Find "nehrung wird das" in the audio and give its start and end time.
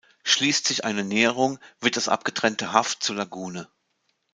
1.03-2.07